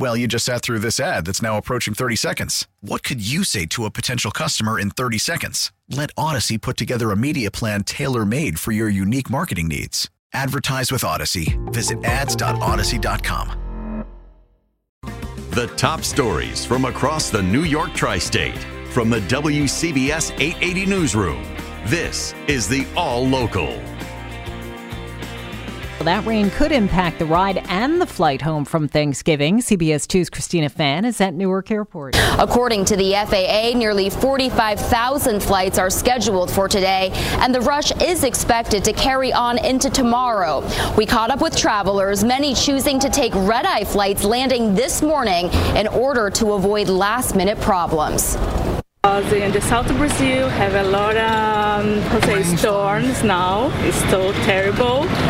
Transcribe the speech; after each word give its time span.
Well, 0.00 0.16
you 0.16 0.26
just 0.26 0.46
sat 0.46 0.62
through 0.62 0.78
this 0.78 0.98
ad 0.98 1.26
that's 1.26 1.42
now 1.42 1.58
approaching 1.58 1.92
30 1.92 2.16
seconds. 2.16 2.66
What 2.80 3.02
could 3.02 3.20
you 3.20 3.44
say 3.44 3.66
to 3.66 3.84
a 3.84 3.90
potential 3.90 4.30
customer 4.30 4.80
in 4.80 4.88
30 4.88 5.18
seconds? 5.18 5.72
Let 5.90 6.14
Audacy 6.14 6.58
put 6.58 6.78
together 6.78 7.10
a 7.10 7.18
media 7.18 7.50
plan 7.50 7.84
tailor 7.84 8.24
made 8.24 8.58
for 8.58 8.72
your 8.72 8.88
unique 8.88 9.28
marketing 9.28 9.68
needs. 9.68 10.08
Advertise 10.32 10.90
with 10.90 11.02
Audacy. 11.02 11.58
Visit 11.70 12.02
ads.audacy.com. 12.02 14.06
The 15.50 15.66
top 15.76 16.00
stories 16.00 16.64
from 16.64 16.86
across 16.86 17.28
the 17.28 17.42
New 17.42 17.64
York 17.64 17.92
tri 17.92 18.18
state 18.18 18.56
from 18.92 19.10
the 19.10 19.20
WCBS 19.20 20.30
880 20.40 20.86
Newsroom. 20.86 21.42
This 21.84 22.34
is 22.48 22.66
the 22.66 22.86
All 22.96 23.28
Local. 23.28 23.78
That 26.04 26.24
rain 26.24 26.48
could 26.48 26.72
impact 26.72 27.18
the 27.18 27.26
ride 27.26 27.58
and 27.68 28.00
the 28.00 28.06
flight 28.06 28.40
home 28.40 28.64
from 28.64 28.88
Thanksgiving. 28.88 29.58
CBS 29.58 30.06
2's 30.06 30.30
Christina 30.30 30.70
Fan 30.70 31.04
is 31.04 31.20
at 31.20 31.34
Newark 31.34 31.70
Airport. 31.70 32.16
According 32.38 32.86
to 32.86 32.96
the 32.96 33.12
FAA, 33.12 33.76
nearly 33.76 34.08
45,000 34.08 35.42
flights 35.42 35.78
are 35.78 35.90
scheduled 35.90 36.50
for 36.50 36.68
today, 36.68 37.10
and 37.40 37.54
the 37.54 37.60
rush 37.60 37.92
is 38.00 38.24
expected 38.24 38.82
to 38.84 38.94
carry 38.94 39.30
on 39.30 39.62
into 39.62 39.90
tomorrow. 39.90 40.66
We 40.96 41.04
caught 41.04 41.28
up 41.28 41.42
with 41.42 41.54
travelers, 41.54 42.24
many 42.24 42.54
choosing 42.54 42.98
to 43.00 43.10
take 43.10 43.34
red 43.34 43.66
eye 43.66 43.84
flights 43.84 44.24
landing 44.24 44.74
this 44.74 45.02
morning 45.02 45.50
in 45.76 45.86
order 45.86 46.30
to 46.30 46.52
avoid 46.52 46.88
last 46.88 47.36
minute 47.36 47.60
problems. 47.60 48.38
Uh, 49.02 49.22
in 49.34 49.50
the 49.50 49.60
south 49.62 49.88
of 49.88 49.96
Brazil 49.96 50.46
have 50.50 50.74
a 50.74 50.82
lot 50.90 51.16
of 51.16 52.12
um, 52.12 52.20
say 52.20 52.42
storms 52.42 53.24
now. 53.24 53.70
It's 53.86 53.96
so 54.10 54.30
terrible, 54.44 55.04
and 55.08 55.29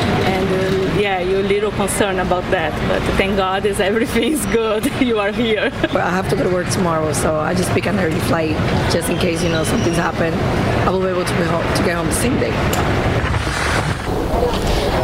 yeah, 1.20 1.30
you're 1.30 1.40
a 1.40 1.48
little 1.48 1.70
concerned 1.72 2.20
about 2.20 2.44
that. 2.50 2.72
But 2.88 3.02
thank 3.16 3.36
God, 3.36 3.66
is 3.66 3.80
everything's 3.80 4.44
good. 4.46 4.86
you 5.00 5.18
are 5.18 5.32
here. 5.32 5.70
But 5.82 5.96
I 5.96 6.10
have 6.10 6.28
to 6.30 6.36
go 6.36 6.44
to 6.44 6.50
work 6.50 6.68
tomorrow, 6.68 7.12
so 7.12 7.38
I 7.38 7.54
just 7.54 7.70
pick 7.70 7.86
an 7.86 7.98
early 7.98 8.20
flight 8.20 8.56
just 8.92 9.08
in 9.08 9.18
case 9.18 9.42
you 9.42 9.50
know 9.50 9.64
something's 9.64 9.96
happened. 9.96 10.36
I 10.86 10.90
will 10.90 11.00
be 11.00 11.08
able 11.08 11.24
to 11.24 11.34
to 11.34 11.82
get 11.84 11.96
home 11.96 12.06
the 12.06 12.12
same 12.12 12.38
day. 12.38 13.38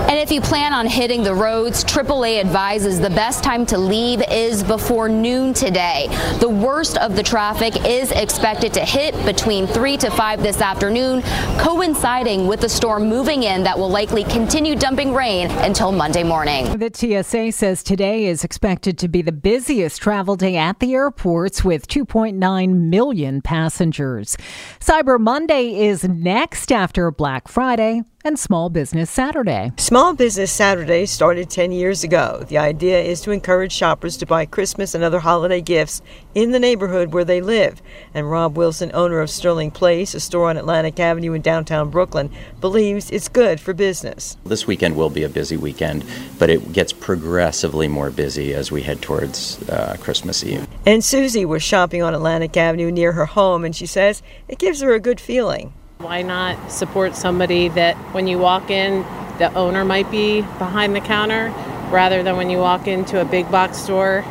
And 0.08 0.20
if 0.20 0.30
you 0.30 0.40
plan 0.40 0.72
on 0.72 0.86
hitting 0.86 1.24
the 1.24 1.34
roads, 1.34 1.82
AAA 1.82 2.38
advises 2.38 3.00
the 3.00 3.10
best 3.10 3.42
time 3.42 3.66
to 3.66 3.76
leave 3.76 4.22
is 4.30 4.62
before 4.62 5.08
noon 5.08 5.52
today. 5.52 6.06
The 6.38 6.48
worst 6.48 6.96
of 6.98 7.16
the 7.16 7.24
traffic 7.24 7.84
is 7.84 8.12
expected 8.12 8.72
to 8.74 8.80
hit 8.80 9.14
between 9.26 9.66
3 9.66 9.96
to 9.96 10.10
5 10.10 10.42
this 10.44 10.60
afternoon, 10.60 11.22
coinciding 11.58 12.46
with 12.46 12.60
the 12.60 12.68
storm 12.68 13.08
moving 13.08 13.42
in 13.42 13.64
that 13.64 13.76
will 13.76 13.90
likely 13.90 14.22
continue 14.22 14.76
dumping 14.76 15.12
rain 15.12 15.50
until 15.50 15.90
Monday 15.90 16.22
morning. 16.22 16.78
The 16.78 16.90
TSA 16.94 17.50
says 17.50 17.82
today 17.82 18.26
is 18.26 18.44
expected 18.44 18.98
to 18.98 19.08
be 19.08 19.22
the 19.22 19.32
busiest 19.32 20.00
travel 20.00 20.36
day 20.36 20.56
at 20.56 20.78
the 20.78 20.94
airports 20.94 21.64
with 21.64 21.88
2.9 21.88 22.74
million 22.74 23.42
passengers. 23.42 24.36
Cyber 24.78 25.18
Monday 25.18 25.84
is 25.84 26.04
next 26.04 26.70
after 26.70 27.10
Black 27.10 27.48
Friday 27.48 28.02
and 28.26 28.36
Small 28.36 28.68
Business 28.70 29.08
Saturday. 29.08 29.70
Small 29.76 30.12
Business 30.12 30.50
Saturday 30.50 31.06
started 31.06 31.48
10 31.48 31.70
years 31.70 32.02
ago. 32.02 32.44
The 32.48 32.58
idea 32.58 33.00
is 33.00 33.20
to 33.20 33.30
encourage 33.30 33.70
shoppers 33.70 34.16
to 34.16 34.26
buy 34.26 34.46
Christmas 34.46 34.96
and 34.96 35.04
other 35.04 35.20
holiday 35.20 35.60
gifts 35.60 36.02
in 36.34 36.50
the 36.50 36.58
neighborhood 36.58 37.12
where 37.12 37.24
they 37.24 37.40
live. 37.40 37.80
And 38.12 38.28
Rob 38.28 38.56
Wilson, 38.56 38.90
owner 38.92 39.20
of 39.20 39.30
Sterling 39.30 39.70
Place, 39.70 40.12
a 40.12 40.18
store 40.18 40.50
on 40.50 40.56
Atlantic 40.56 40.98
Avenue 40.98 41.34
in 41.34 41.40
downtown 41.40 41.88
Brooklyn, 41.88 42.32
believes 42.60 43.12
it's 43.12 43.28
good 43.28 43.60
for 43.60 43.72
business. 43.72 44.36
This 44.44 44.66
weekend 44.66 44.96
will 44.96 45.10
be 45.10 45.22
a 45.22 45.28
busy 45.28 45.56
weekend, 45.56 46.04
but 46.36 46.50
it 46.50 46.72
gets 46.72 46.92
progressively 46.92 47.86
more 47.86 48.10
busy 48.10 48.52
as 48.54 48.72
we 48.72 48.82
head 48.82 49.02
towards 49.02 49.62
uh, 49.68 49.96
Christmas 50.00 50.42
Eve. 50.42 50.66
And 50.84 51.04
Susie 51.04 51.44
was 51.44 51.62
shopping 51.62 52.02
on 52.02 52.12
Atlantic 52.12 52.56
Avenue 52.56 52.90
near 52.90 53.12
her 53.12 53.26
home, 53.26 53.64
and 53.64 53.76
she 53.76 53.86
says 53.86 54.20
it 54.48 54.58
gives 54.58 54.80
her 54.80 54.92
a 54.94 54.98
good 54.98 55.20
feeling. 55.20 55.72
Why 55.98 56.20
not 56.20 56.70
support 56.70 57.16
somebody 57.16 57.68
that 57.68 57.96
when 58.12 58.26
you 58.26 58.38
walk 58.38 58.70
in, 58.70 59.02
the 59.38 59.50
owner 59.54 59.82
might 59.82 60.10
be 60.10 60.42
behind 60.42 60.94
the 60.94 61.00
counter 61.00 61.48
rather 61.90 62.22
than 62.22 62.36
when 62.36 62.50
you 62.50 62.58
walk 62.58 62.86
into 62.86 63.18
a 63.18 63.24
big 63.24 63.50
box 63.50 63.78
store? 63.78 64.22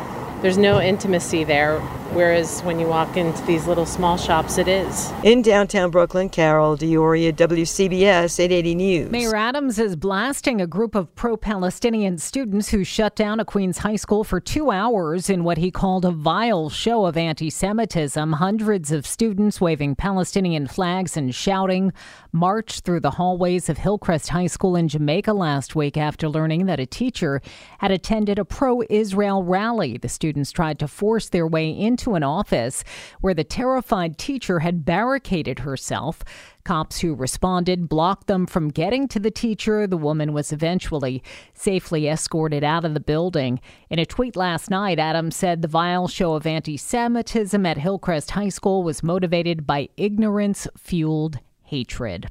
There's 0.42 0.58
no 0.58 0.80
intimacy 0.80 1.42
there 1.42 1.80
Whereas 2.12 2.60
when 2.62 2.78
you 2.78 2.86
walk 2.86 3.16
into 3.16 3.42
these 3.44 3.66
little 3.66 3.86
small 3.86 4.16
shops, 4.16 4.58
it 4.58 4.68
is. 4.68 5.12
In 5.22 5.42
downtown 5.42 5.90
Brooklyn, 5.90 6.28
Carol 6.28 6.76
D'Auria, 6.76 7.32
WCBS 7.32 8.40
880 8.40 8.74
News. 8.74 9.10
Mayor 9.10 9.36
Adams 9.36 9.78
is 9.78 9.96
blasting 9.96 10.60
a 10.60 10.66
group 10.66 10.94
of 10.94 11.14
pro 11.14 11.36
Palestinian 11.36 12.18
students 12.18 12.68
who 12.68 12.84
shut 12.84 13.16
down 13.16 13.40
a 13.40 13.44
Queens 13.44 13.78
high 13.78 13.96
school 13.96 14.24
for 14.24 14.40
two 14.40 14.70
hours 14.70 15.30
in 15.30 15.44
what 15.44 15.58
he 15.58 15.70
called 15.70 16.04
a 16.04 16.10
vile 16.10 16.70
show 16.70 17.06
of 17.06 17.16
anti 17.16 17.50
Semitism. 17.50 18.32
Hundreds 18.34 18.92
of 18.92 19.06
students 19.06 19.60
waving 19.60 19.94
Palestinian 19.94 20.66
flags 20.66 21.16
and 21.16 21.34
shouting 21.34 21.92
marched 22.32 22.84
through 22.84 23.00
the 23.00 23.12
hallways 23.12 23.68
of 23.68 23.78
Hillcrest 23.78 24.28
High 24.28 24.46
School 24.46 24.76
in 24.76 24.88
Jamaica 24.88 25.32
last 25.32 25.74
week 25.74 25.96
after 25.96 26.28
learning 26.28 26.66
that 26.66 26.80
a 26.80 26.86
teacher 26.86 27.40
had 27.78 27.90
attended 27.90 28.38
a 28.38 28.44
pro 28.44 28.82
Israel 28.90 29.42
rally. 29.42 29.98
The 29.98 30.08
students 30.08 30.52
tried 30.52 30.78
to 30.78 30.88
force 30.88 31.28
their 31.28 31.46
way 31.46 31.70
into 31.70 31.95
into 31.96 32.14
an 32.14 32.22
office 32.22 32.84
where 33.22 33.32
the 33.32 33.42
terrified 33.42 34.18
teacher 34.18 34.58
had 34.58 34.84
barricaded 34.84 35.60
herself. 35.60 36.22
Cops 36.62 37.00
who 37.00 37.14
responded 37.14 37.88
blocked 37.88 38.26
them 38.26 38.44
from 38.44 38.68
getting 38.68 39.08
to 39.08 39.18
the 39.18 39.30
teacher. 39.30 39.86
The 39.86 39.96
woman 39.96 40.34
was 40.34 40.52
eventually 40.52 41.22
safely 41.54 42.06
escorted 42.06 42.62
out 42.62 42.84
of 42.84 42.92
the 42.92 43.00
building. 43.00 43.60
In 43.88 43.98
a 43.98 44.04
tweet 44.04 44.36
last 44.36 44.68
night, 44.68 44.98
Adams 44.98 45.36
said 45.36 45.62
the 45.62 45.68
vile 45.68 46.06
show 46.06 46.34
of 46.34 46.46
anti 46.46 46.76
Semitism 46.76 47.64
at 47.64 47.78
Hillcrest 47.78 48.32
High 48.32 48.50
School 48.50 48.82
was 48.82 49.02
motivated 49.02 49.66
by 49.66 49.88
ignorance 49.96 50.68
fueled 50.76 51.38
hatred. 51.62 52.28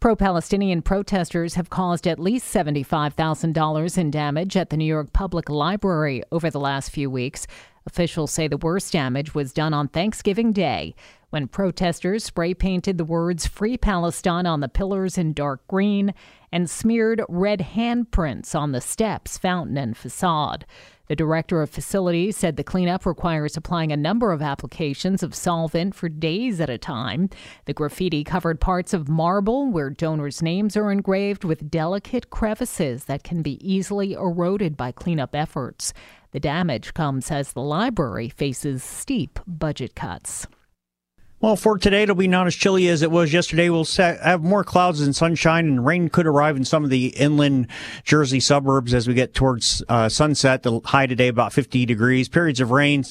Pro 0.00 0.14
Palestinian 0.14 0.80
protesters 0.80 1.54
have 1.54 1.70
caused 1.70 2.06
at 2.06 2.20
least 2.20 2.54
$75,000 2.54 3.98
in 3.98 4.10
damage 4.12 4.56
at 4.56 4.70
the 4.70 4.76
New 4.76 4.84
York 4.84 5.12
Public 5.12 5.50
Library 5.50 6.22
over 6.30 6.50
the 6.50 6.60
last 6.60 6.92
few 6.92 7.10
weeks. 7.10 7.48
Officials 7.88 8.30
say 8.30 8.48
the 8.48 8.58
worst 8.58 8.92
damage 8.92 9.34
was 9.34 9.50
done 9.50 9.72
on 9.72 9.88
Thanksgiving 9.88 10.52
Day 10.52 10.94
when 11.30 11.48
protesters 11.48 12.24
spray 12.24 12.54
painted 12.54 12.96
the 12.96 13.04
words 13.04 13.46
Free 13.46 13.76
Palestine 13.76 14.46
on 14.46 14.60
the 14.60 14.68
pillars 14.68 15.18
in 15.18 15.32
dark 15.32 15.66
green 15.66 16.14
and 16.50 16.70
smeared 16.70 17.22
red 17.28 17.60
handprints 17.74 18.54
on 18.54 18.72
the 18.72 18.80
steps, 18.80 19.36
fountain, 19.36 19.76
and 19.76 19.96
facade. 19.96 20.64
The 21.08 21.16
director 21.16 21.62
of 21.62 21.70
facilities 21.70 22.36
said 22.36 22.56
the 22.56 22.64
cleanup 22.64 23.06
requires 23.06 23.56
applying 23.56 23.92
a 23.92 23.96
number 23.96 24.30
of 24.30 24.42
applications 24.42 25.22
of 25.22 25.34
solvent 25.34 25.94
for 25.94 26.08
days 26.08 26.60
at 26.60 26.68
a 26.68 26.76
time. 26.76 27.30
The 27.64 27.72
graffiti 27.72 28.24
covered 28.24 28.60
parts 28.60 28.92
of 28.92 29.08
marble 29.08 29.70
where 29.70 29.88
donors' 29.88 30.42
names 30.42 30.76
are 30.76 30.92
engraved 30.92 31.44
with 31.44 31.70
delicate 31.70 32.28
crevices 32.28 33.04
that 33.04 33.24
can 33.24 33.40
be 33.40 33.58
easily 33.66 34.12
eroded 34.12 34.76
by 34.76 34.92
cleanup 34.92 35.34
efforts. 35.34 35.94
The 36.32 36.40
damage 36.40 36.92
comes 36.92 37.30
as 37.30 37.52
the 37.52 37.62
library 37.62 38.28
faces 38.28 38.82
steep 38.82 39.40
budget 39.46 39.94
cuts. 39.94 40.46
Well, 41.40 41.54
for 41.54 41.78
today, 41.78 42.02
it'll 42.02 42.16
be 42.16 42.26
not 42.26 42.48
as 42.48 42.56
chilly 42.56 42.88
as 42.88 43.02
it 43.02 43.12
was 43.12 43.32
yesterday. 43.32 43.70
We'll 43.70 43.84
have 43.84 44.42
more 44.42 44.64
clouds 44.64 45.00
and 45.00 45.14
sunshine, 45.14 45.66
and 45.66 45.86
rain 45.86 46.08
could 46.08 46.26
arrive 46.26 46.56
in 46.56 46.64
some 46.64 46.82
of 46.82 46.90
the 46.90 47.08
inland 47.16 47.68
Jersey 48.02 48.40
suburbs 48.40 48.92
as 48.92 49.06
we 49.06 49.14
get 49.14 49.34
towards 49.34 49.80
uh, 49.88 50.08
sunset. 50.08 50.64
The 50.64 50.80
high 50.84 51.06
today 51.06 51.28
about 51.28 51.52
50 51.52 51.86
degrees. 51.86 52.28
Periods 52.28 52.58
of 52.60 52.72
rain 52.72 53.04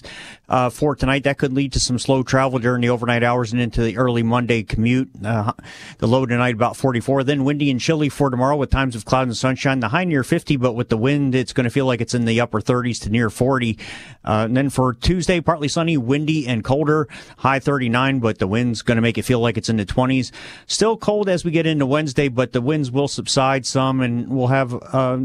uh, 0.49 0.69
for 0.69 0.95
tonight. 0.95 1.23
That 1.23 1.37
could 1.37 1.53
lead 1.53 1.73
to 1.73 1.79
some 1.79 1.99
slow 1.99 2.23
travel 2.23 2.59
during 2.59 2.81
the 2.81 2.89
overnight 2.89 3.23
hours 3.23 3.51
and 3.51 3.61
into 3.61 3.81
the 3.81 3.97
early 3.97 4.23
Monday 4.23 4.63
commute. 4.63 5.09
Uh, 5.23 5.53
the 5.97 6.07
low 6.07 6.25
tonight 6.25 6.55
about 6.55 6.77
44. 6.77 7.23
Then 7.23 7.43
windy 7.43 7.69
and 7.69 7.79
chilly 7.79 8.09
for 8.09 8.29
tomorrow 8.29 8.55
with 8.55 8.69
times 8.69 8.95
of 8.95 9.05
cloud 9.05 9.27
and 9.27 9.37
sunshine. 9.37 9.79
The 9.79 9.89
high 9.89 10.05
near 10.05 10.23
50, 10.23 10.57
but 10.57 10.73
with 10.73 10.89
the 10.89 10.97
wind, 10.97 11.35
it's 11.35 11.53
going 11.53 11.65
to 11.65 11.69
feel 11.69 11.85
like 11.85 12.01
it's 12.01 12.13
in 12.13 12.25
the 12.25 12.39
upper 12.39 12.61
30s 12.61 13.01
to 13.01 13.09
near 13.09 13.29
40. 13.29 13.77
Uh, 14.23 14.45
and 14.45 14.55
then 14.55 14.69
for 14.69 14.93
Tuesday, 14.93 15.41
partly 15.41 15.67
sunny, 15.67 15.97
windy 15.97 16.47
and 16.47 16.63
colder. 16.63 17.07
High 17.37 17.59
39, 17.59 18.19
but 18.19 18.39
the 18.39 18.47
wind's 18.47 18.81
going 18.81 18.97
to 18.97 19.01
make 19.01 19.17
it 19.17 19.23
feel 19.23 19.39
like 19.39 19.57
it's 19.57 19.69
in 19.69 19.77
the 19.77 19.85
20s. 19.85 20.31
Still 20.65 20.97
cold 20.97 21.29
as 21.29 21.43
we 21.43 21.51
get 21.51 21.65
into 21.65 21.85
Wednesday, 21.85 22.27
but 22.27 22.53
the 22.53 22.61
winds 22.61 22.91
will 22.91 23.07
subside 23.07 23.65
some, 23.65 24.01
and 24.01 24.29
we'll 24.29 24.47
have 24.47 24.73
uh, 24.73 25.17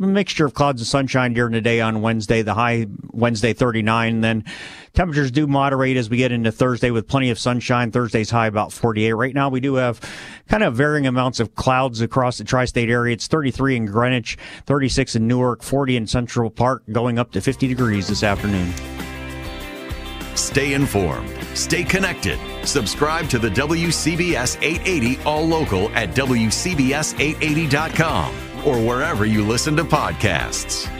a 0.00 0.06
mixture 0.06 0.46
of 0.46 0.54
clouds 0.54 0.80
and 0.80 0.86
sunshine 0.88 1.32
during 1.32 1.52
the 1.52 1.60
day 1.60 1.80
on 1.80 2.02
Wednesday. 2.02 2.42
The 2.42 2.54
high 2.54 2.86
Wednesday 3.12 3.52
39, 3.52 4.20
then 4.20 4.44
Temperatures 4.92 5.30
do 5.30 5.46
moderate 5.46 5.96
as 5.96 6.10
we 6.10 6.16
get 6.16 6.32
into 6.32 6.52
Thursday 6.52 6.90
with 6.90 7.08
plenty 7.08 7.30
of 7.30 7.38
sunshine. 7.38 7.90
Thursday's 7.90 8.30
high 8.30 8.46
about 8.46 8.72
48. 8.72 9.12
Right 9.12 9.34
now, 9.34 9.48
we 9.48 9.60
do 9.60 9.74
have 9.74 10.00
kind 10.48 10.62
of 10.62 10.74
varying 10.74 11.06
amounts 11.06 11.40
of 11.40 11.54
clouds 11.54 12.00
across 12.00 12.38
the 12.38 12.44
tri 12.44 12.64
state 12.64 12.90
area. 12.90 13.14
It's 13.14 13.26
33 13.26 13.76
in 13.76 13.86
Greenwich, 13.86 14.38
36 14.66 15.16
in 15.16 15.26
Newark, 15.26 15.62
40 15.62 15.96
in 15.96 16.06
Central 16.06 16.50
Park, 16.50 16.82
going 16.90 17.18
up 17.18 17.32
to 17.32 17.40
50 17.40 17.68
degrees 17.68 18.08
this 18.08 18.22
afternoon. 18.22 18.72
Stay 20.34 20.74
informed. 20.74 21.30
Stay 21.54 21.84
connected. 21.84 22.38
Subscribe 22.64 23.28
to 23.28 23.38
the 23.38 23.50
WCBS 23.50 24.56
880 24.62 25.22
All 25.24 25.46
Local 25.46 25.90
at 25.90 26.08
WCBS880.com 26.10 28.34
or 28.66 28.78
wherever 28.78 29.26
you 29.26 29.44
listen 29.44 29.76
to 29.76 29.84
podcasts. 29.84 30.99